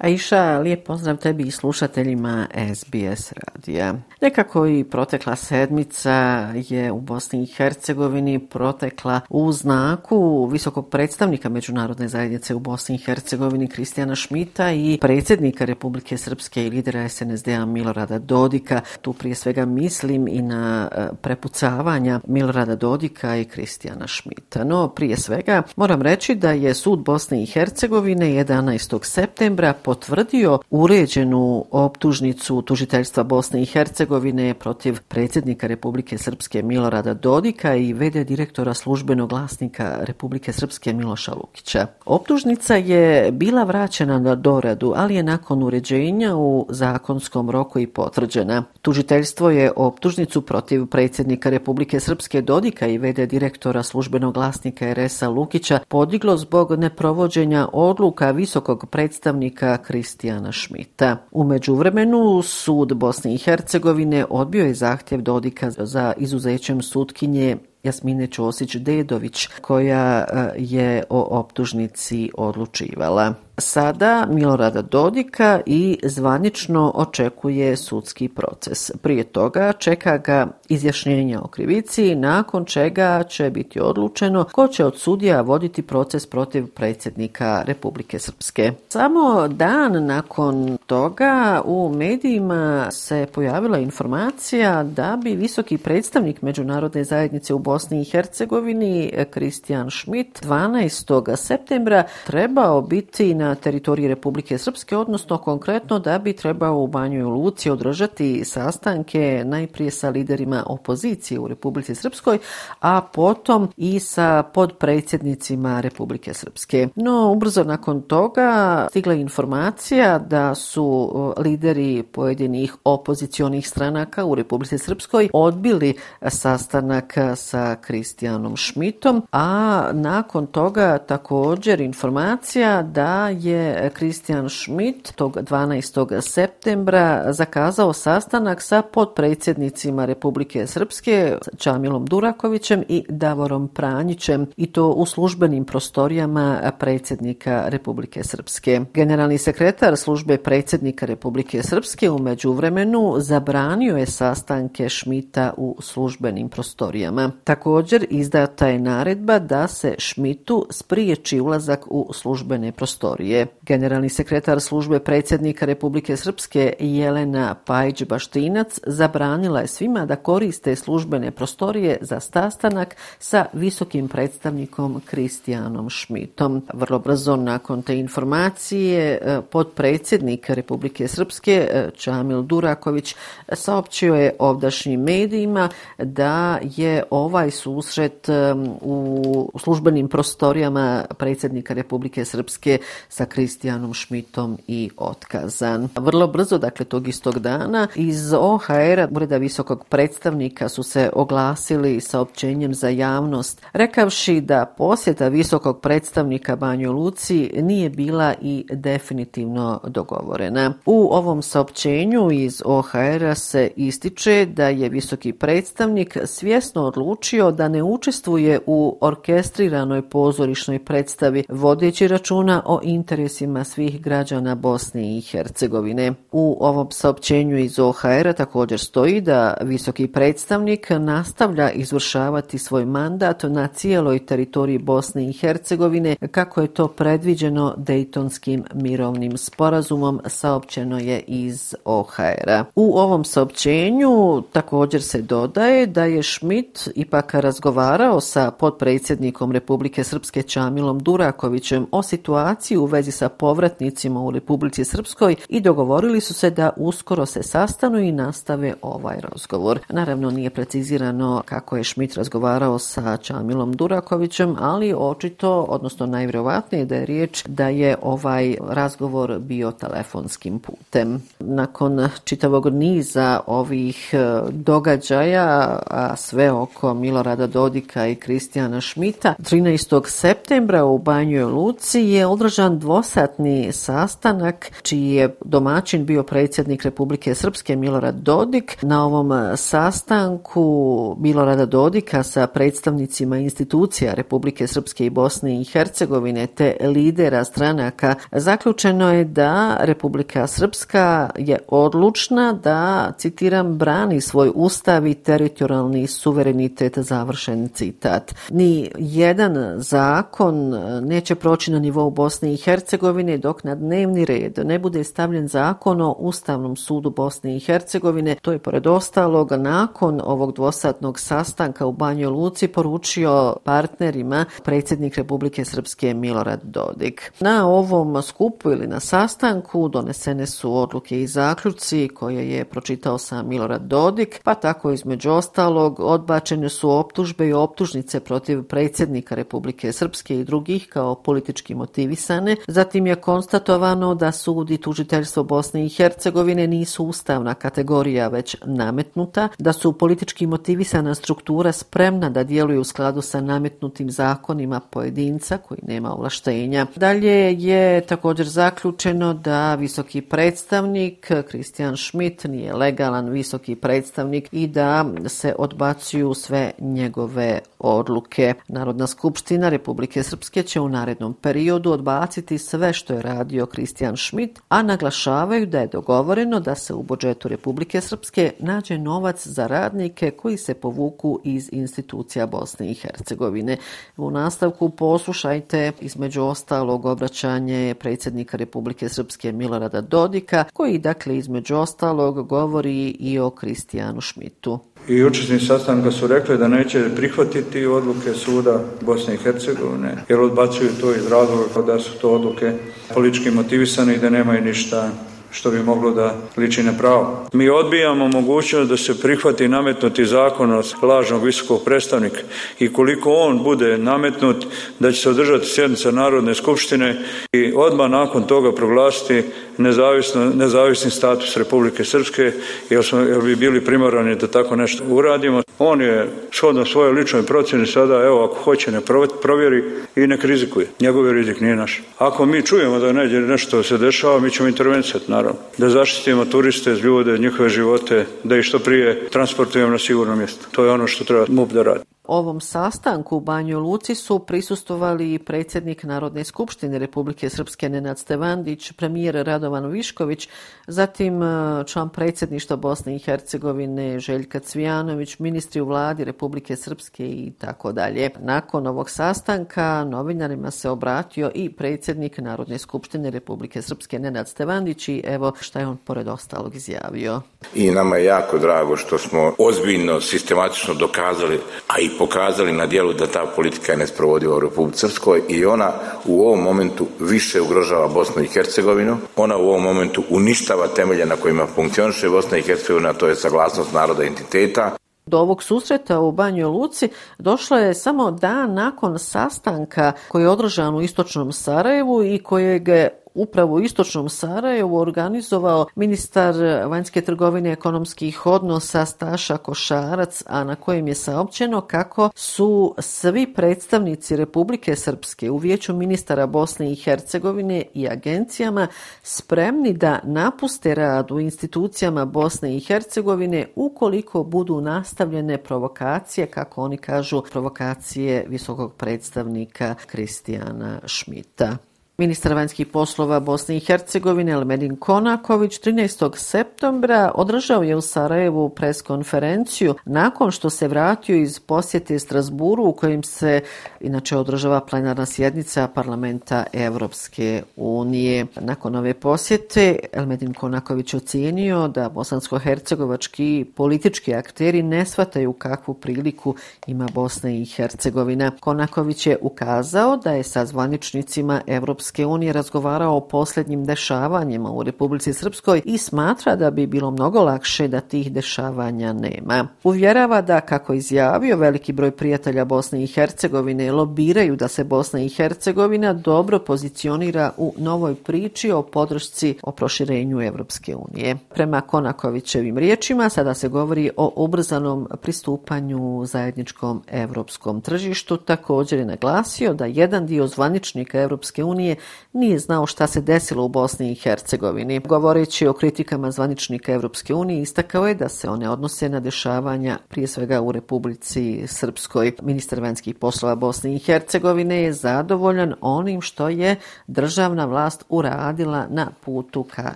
[0.00, 3.94] Aisha, lijep pozdrav tebi i slušateljima SBS radija.
[4.20, 6.12] Nekako i protekla sedmica
[6.54, 12.98] je u Bosni i Hercegovini protekla u znaku visokog predstavnika Međunarodne zajednice u Bosni i
[12.98, 18.80] Hercegovini Kristijana Šmita i predsjednika Republike Srpske i lidera SNSD-a Milorada Dodika.
[19.00, 24.64] Tu prije svega mislim i na e, prepucavanja Milorada Dodika i Kristijana Šmita.
[24.64, 29.04] No, prije svega moram reći da je sud Bosne i Hercegovine 11.
[29.04, 37.92] septembra potvrdio uređenu optužnicu tužiteljstva Bosne i Hercegovine protiv predsjednika Republike Srpske Milorada Dodika i
[37.92, 41.86] vede direktora službenog glasnika Republike Srpske Miloša Lukića.
[42.06, 48.64] Optužnica je bila vraćena na doradu, ali je nakon uređenja u zakonskom roku i potvrđena.
[48.82, 55.78] Tužiteljstvo je optužnicu protiv predsjednika Republike Srpske Dodika i vede direktora službenog glasnika RS-a Lukića
[55.88, 61.16] podiglo zbog neprovođenja odluka visokog predstavnika Kristijana Šmita.
[61.30, 69.48] U međuvremenu sud Bosne i Hercegovine odbio je zahtjev Dodika za izuzećem sutkinje Jasmine Ćosić-Dedović
[69.60, 73.34] koja e, je o optužnici odlučivala.
[73.60, 78.90] Sada Milorada Dodika i zvanično očekuje sudski proces.
[79.02, 84.98] Prije toga čeka ga izjašnjenje o krivici, nakon čega će biti odlučeno ko će od
[84.98, 88.72] sudija voditi proces protiv predsjednika Republike Srpske.
[88.88, 97.54] Samo dan nakon toga u medijima se pojavila informacija da bi visoki predstavnik Međunarodne zajednice
[97.54, 101.36] u Bosni i Hercegovini Kristijan Schmidt 12.
[101.36, 107.70] septembra trebao biti na teritoriji Republike Srpske, odnosno konkretno da bi trebao u Banjoj Luci
[107.70, 112.38] održati sastanke najprije sa liderima opozicije u Republici Srpskoj,
[112.80, 116.88] a potom i sa podpredsjednicima Republike Srpske.
[116.96, 125.28] No, ubrzo nakon toga stigla informacija da su lideri pojedinih opozicionih stranaka u Republici Srpskoj
[125.32, 125.94] odbili
[126.28, 136.20] sastanak sa Kristijanom Šmitom, a nakon toga također informacija da je Kristijan Schmidt tog 12.
[136.20, 145.06] septembra zakazao sastanak sa podpredsjednicima Republike Srpske, Čamilom Durakovićem i Davorom Pranjićem i to u
[145.06, 148.80] službenim prostorijama predsjednika Republike Srpske.
[148.94, 157.30] Generalni sekretar službe predsjednika Republike Srpske umeđu vremenu zabranio je sastanke Šmita u službenim prostorijama.
[157.44, 163.19] Također izdata je naredba da se Šmitu spriječi ulazak u službene prostorije.
[163.62, 171.98] Generalni sekretar službe predsjednika Republike Srpske Jelena Pajić-Baštinac zabranila je svima da koriste službene prostorije
[172.00, 176.62] za sastanak sa visokim predstavnikom Kristijanom Šmitom.
[176.74, 183.14] Vrlo brzo nakon te informacije e, podpredsjednik Republike Srpske e, Čamil Duraković
[183.52, 188.32] saopćio je ovdašnjim medijima da je ovaj susret e,
[188.80, 192.78] u službenim prostorijama predsjednika Republike Srpske
[193.10, 195.88] sa Kristijanom Šmitom i otkazan.
[195.96, 202.20] Vrlo brzo, dakle tog istog dana, iz OHR-a, Ureda visokog predstavnika, su se oglasili sa
[202.20, 210.72] općenjem za javnost, rekavši da posjeta visokog predstavnika Banjo Luci nije bila i definitivno dogovorena.
[210.86, 217.82] U ovom saopćenju iz OHR-a se ističe da je visoki predstavnik svjesno odlučio da ne
[217.82, 226.12] učestvuje u orkestriranoj pozorišnoj predstavi vodeći računa o interesu interesima svih građana Bosne i Hercegovine.
[226.32, 233.66] U ovom saopćenju iz OHR također stoji da visoki predstavnik nastavlja izvršavati svoj mandat na
[233.66, 241.74] cijeloj teritoriji Bosne i Hercegovine kako je to predviđeno Dejtonskim mirovnim sporazumom saopćeno je iz
[241.84, 242.64] OHR-a.
[242.74, 250.42] U ovom saopćenju također se dodaje da je Schmidt ipak razgovarao sa podpredsjednikom Republike Srpske
[250.42, 256.50] Čamilom Durakovićem o situaciji u vezi sa povratnicima u Republici Srpskoj i dogovorili su se
[256.50, 259.78] da uskoro se sastanu i nastave ovaj razgovor.
[259.88, 266.94] Naravno nije precizirano kako je Šmit razgovarao sa Čamilom Durakovićem, ali očito, odnosno najvjerovatnije da
[266.94, 271.22] je riječ da je ovaj razgovor bio telefonskim putem.
[271.38, 274.18] Nakon čitavog niza ovih e,
[274.50, 280.02] događaja, a sve oko Milorada Dodika i Kristijana Šmita, 13.
[280.06, 287.76] septembra u Banjoj Luci je održan dvosatni sastanak čiji je domaćin bio predsjednik Republike Srpske
[287.76, 288.76] Milorad Dodik.
[288.82, 296.46] Na ovom e, sastanku Milorada Dodika sa predstavnicima institucija Republike Srpske i Bosne i Hercegovine
[296.46, 305.06] te lidera stranaka zaključeno je da Republika Srpska je odlučna da, citiram, brani svoj ustav
[305.06, 308.34] i teritorijalni suverenitet, završen citat.
[308.50, 314.24] Ni jedan zakon e, neće proći na nivou Bosne i Hercegovine Hercegovine dok na dnevni
[314.24, 318.34] red ne bude stavljen zakon o Ustavnom sudu Bosne i Hercegovine.
[318.42, 325.64] To je pored ostalog nakon ovog dvosatnog sastanka u Banjoj Luci poručio partnerima predsjednik Republike
[325.64, 327.32] Srpske Milorad Dodik.
[327.40, 333.48] Na ovom skupu ili na sastanku donesene su odluke i zaključci koje je pročitao sam
[333.48, 340.40] Milorad Dodik, pa tako između ostalog odbačene su optužbe i optužnice protiv predsjednika Republike Srpske
[340.40, 342.59] i drugih kao politički motivisane.
[342.66, 349.72] Zatim je konstatovano da sudi tužiteljstvo Bosne i Hercegovine nisu ustavna kategorija već nametnuta, da
[349.72, 356.14] su politički motivisana struktura spremna da djeluje u skladu sa nametnutim zakonima pojedinca koji nema
[356.14, 356.86] ovlaštenja.
[356.96, 365.04] Dalje je također zaključeno da visoki predstavnik Kristijan Schmidt nije legalan visoki predstavnik i da
[365.26, 368.54] se odbacuju sve njegove odluke.
[368.68, 374.60] Narodna skupština Republike Srpske će u narednom periodu odbaciti sve što je radio Kristijan Schmidt,
[374.68, 380.30] a naglašavaju da je dogovoreno da se u budžetu Republike Srpske nađe novac za radnike
[380.30, 383.76] koji se povuku iz institucija Bosne i Hercegovine.
[384.16, 392.48] U nastavku poslušajte između ostalog obraćanje predsjednika Republike Srpske Milorada Dodika, koji dakle između ostalog
[392.48, 394.78] govori i o Kristijanu Šmitu.
[395.10, 400.90] I učesnici sastanka su rekli da neće prihvatiti odluke suda Bosne i Hercegovine, jer odbacuju
[401.00, 402.72] to iz razloga da su to odluke
[403.14, 405.10] politički motivisane i da nemaju ništa
[405.50, 407.46] što bi moglo da liči na pravo.
[407.52, 412.40] Mi odbijamo mogućnost da se prihvati nametnuti zakon od lažnog visokog predstavnika
[412.78, 414.66] i koliko on bude nametnut
[414.98, 417.22] da će se održati sjednica Narodne skupštine
[417.52, 419.42] i odmah nakon toga proglasiti
[419.80, 422.52] nezavisno, nezavisni status Republike Srpske
[422.90, 425.62] jer, smo, jer bi bili primorani da tako nešto uradimo.
[425.78, 429.00] On je shodno svojoj ličnoj procjeni sada, evo, ako hoće, ne
[429.42, 429.84] provjeri
[430.16, 430.86] i ne rizikuje.
[431.00, 432.02] Njegov rizik nije naš.
[432.18, 435.58] Ako mi čujemo da neđe nešto se dešava, mi ćemo intervencijati, naravno.
[435.78, 440.66] Da zaštitimo turiste, ljude, njihove živote, da ih što prije transportujemo na sigurno mjesto.
[440.72, 442.00] To je ono što treba MUP da radi
[442.30, 448.92] ovom sastanku u Banjoj Luci su prisustovali i predsjednik Narodne skupštine Republike Srpske Nenad Stevandić,
[448.92, 450.48] premijer Radovan Višković,
[450.86, 451.46] zatim e,
[451.86, 458.30] član predsjedništva Bosne i Hercegovine Željka Cvijanović, ministri u vladi Republike Srpske i tako dalje.
[458.38, 465.22] Nakon ovog sastanka novinarima se obratio i predsjednik Narodne skupštine Republike Srpske Nenad Stevandić i
[465.24, 467.40] evo šta je on pored ostalog izjavio.
[467.74, 473.12] I nama je jako drago što smo ozbiljno, sistematično dokazali, a i pokazali na dijelu
[473.12, 475.92] da ta politika je nesprovodiva u Republike Srpskoj i ona
[476.24, 479.16] u ovom momentu više ugrožava Bosnu i Hercegovinu.
[479.36, 483.92] Ona u ovom momentu uništava temelje na kojima funkcioniše Bosna i Hercegovina, to je saglasnost
[483.92, 484.96] naroda entiteta,
[485.26, 487.08] Do ovog susreta u Banjoj Luci
[487.38, 493.19] došlo je samo dan nakon sastanka koji je održan u Istočnom Sarajevu i kojeg je
[493.34, 496.54] upravo u Istočnom Sarajevu organizovao ministar
[496.86, 503.54] vanjske trgovine i ekonomskih odnosa Staša Košarac, a na kojem je saopćeno kako su svi
[503.54, 508.86] predstavnici Republike Srpske u vijeću ministara Bosne i Hercegovine i agencijama
[509.22, 516.96] spremni da napuste rad u institucijama Bosne i Hercegovine ukoliko budu nastavljene provokacije, kako oni
[516.96, 521.89] kažu, provokacije visokog predstavnika Kristijana Šmita.
[522.20, 526.36] Ministar vanjskih poslova Bosne i Hercegovine Elmedin Konaković 13.
[526.36, 532.92] septembra održao je u Sarajevu pres konferenciju nakon što se vratio iz posjete Strasburu u
[532.92, 533.60] kojim se
[534.00, 538.46] inače održava plenarna sjednica parlamenta Evropske unije.
[538.60, 546.54] Nakon ove posjete Elmedin Konaković ocijenio da bosansko-hercegovački politički akteri ne shvataju kakvu priliku
[546.86, 548.52] ima Bosna i Hercegovina.
[548.60, 554.82] Konaković je ukazao da je sa zvaničnicima Evropske Evropske unije razgovarao o posljednjim dešavanjima u
[554.82, 559.68] Republici Srpskoj i smatra da bi bilo mnogo lakše da tih dešavanja nema.
[559.84, 565.28] Uvjerava da, kako izjavio, veliki broj prijatelja Bosne i Hercegovine lobiraju da se Bosna i
[565.28, 571.36] Hercegovina dobro pozicionira u novoj priči o podršci o proširenju Evropske unije.
[571.54, 578.36] Prema Konakovićevim riječima, sada se govori o ubrzanom pristupanju zajedničkom evropskom tržištu.
[578.36, 581.96] Također je naglasio da jedan dio zvaničnika Evropske unije
[582.32, 584.98] nije znao šta se desilo u Bosni i Hercegovini.
[584.98, 590.26] Govoreći o kritikama zvaničnika Evropske unije, istakao je da se one odnose na dešavanja prije
[590.26, 592.32] svega u Republici Srpskoj.
[592.42, 599.10] Ministar vanjskih poslova Bosne i Hercegovine je zadovoljan onim što je državna vlast uradila na
[599.24, 599.94] putu ka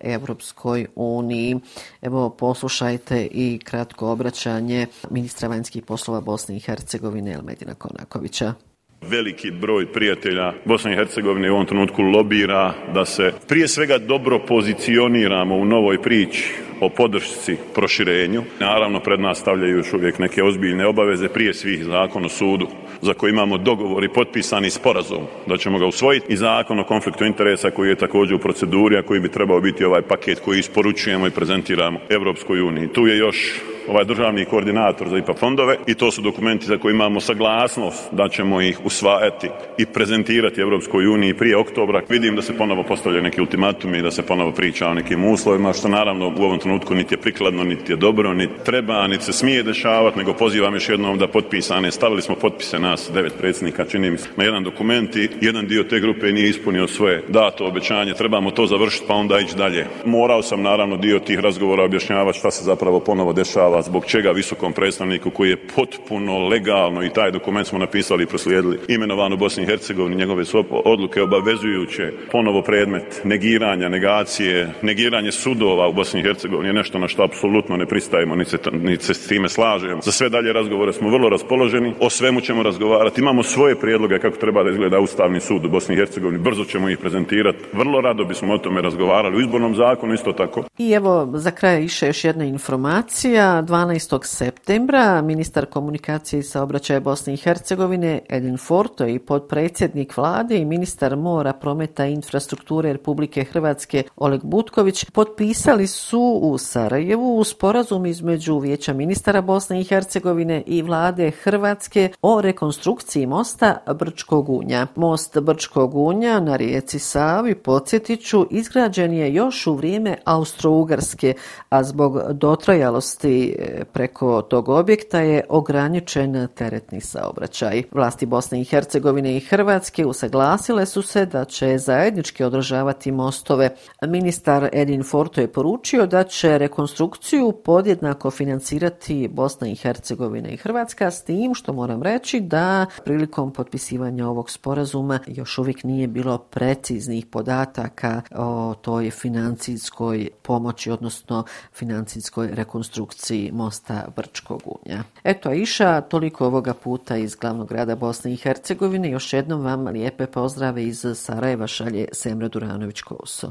[0.00, 1.60] Evropskoj uniji.
[2.02, 8.67] Evo, poslušajte i kratko obraćanje ministra vanjskih poslova Bosne i Hercegovine Elmedina Konakovića.
[9.00, 14.38] Veliki broj prijatelja Bosne i Hercegovine u ovom trenutku lobira da se prije svega dobro
[14.38, 18.42] pozicioniramo u novoj priči o podršci proširenju.
[18.60, 22.68] Naravno, pred nas stavljaju još uvijek neke ozbiljne obaveze prije svih zakon o sudu
[23.00, 27.24] za koji imamo dogovor i potpisani sporazum da ćemo ga usvojiti i zakon o konfliktu
[27.24, 31.26] interesa koji je također u proceduri, a koji bi trebao biti ovaj paket koji isporučujemo
[31.26, 32.88] i prezentiramo Evropskoj uniji.
[32.88, 36.92] Tu je još ovaj državni koordinator za IPA fondove i to su dokumenti za koje
[36.92, 42.02] imamo saglasnost da ćemo ih usvajati i prezentirati Evropskoj uniji prije oktobra.
[42.08, 45.72] Vidim da se ponovo postavljaju neki ultimatumi i da se ponovo priča o nekim uslovima,
[45.72, 49.32] što naravno u ovom trenutku niti je prikladno, niti je dobro, niti treba, niti se
[49.32, 54.10] smije dešavati, nego pozivam još jednom da potpisane, stavili smo potpise nas, devet predsjednika, čini
[54.10, 58.14] mi se, na jedan dokument i jedan dio te grupe nije ispunio svoje dato obećanje,
[58.14, 59.86] trebamo to završiti pa onda ići dalje.
[60.04, 64.72] Morao sam naravno dio tih razgovora objašnjavati šta se zapravo ponovo dešava, zbog čega visokom
[64.72, 69.62] predstavniku koji je potpuno legalno i taj dokument smo napisali i proslijedili imenovan u Bosni
[69.62, 76.22] i Hercegovini, njegove su odluke obavezujuće, ponovo predmet negiranja, negacije, negiranje sudova u Bosni i
[76.22, 80.00] Hercegovini je nešto na što apsolutno ne pristajemo, ni se, ni se s time slažemo.
[80.02, 84.36] Za sve dalje razgovore smo vrlo raspoloženi, o svemu ćemo razgovarati, imamo svoje prijedloge kako
[84.36, 88.24] treba da izgleda Ustavni sud u Bosni i Hercegovini, brzo ćemo ih prezentirati, vrlo rado
[88.24, 90.64] bismo o tome razgovarali u izbornom zakonu isto tako.
[90.78, 94.24] I evo, za kraj iše još jedna informacija, 12.
[94.24, 101.16] septembra ministar komunikacije i saobraćaja Bosne i Hercegovine Edin Forto i podpredsjednik vlade i ministar
[101.16, 108.92] mora, prometa i infrastrukture Republike Hrvatske Oleg Butković potpisali su u Sarajevu sporazum između Vijeća
[108.92, 114.86] ministara Bosne i Hercegovine i vlade Hrvatske o rekonstrukciji mosta Brčkog unja.
[114.96, 121.34] Most Brčkog unja na rijeci Savi, podsjetiću, izgrađen je još u vrijeme Austro-Ugarske,
[121.68, 127.82] a zbog dotrajalosti e, preko tog objekta je ograničen teretni saobraćaj.
[127.92, 133.70] Vlasti Bosne i Hercegovine i Hrvatske usaglasile su se da će zajednički održavati mostove.
[134.06, 141.10] Ministar Edin Forto je poručio da će rekonstrukciju podjednako financirati Bosna i Hercegovina i Hrvatska
[141.10, 147.26] s tim što moram reći da prilikom potpisivanja ovog sporazuma još uvijek nije bilo preciznih
[147.26, 155.02] podataka o toj financijskoj pomoći, odnosno financijskoj rekonstrukciji mosta Brčkog unja.
[155.24, 159.10] Eto, Iša, toliko ovoga puta iz glavnog grada Bosne i Hercegovine.
[159.10, 163.50] Još jednom vam lijepe pozdrave iz Sarajeva šalje Semra Duranović-Koso.